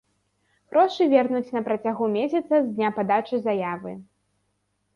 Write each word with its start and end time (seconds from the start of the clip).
Грошы 0.71 1.03
вернуць 1.11 1.53
на 1.59 1.63
працягу 1.67 2.09
месяца 2.17 2.53
з 2.59 2.65
дня 2.75 2.89
падачы 2.99 3.43
заявы. 3.47 3.97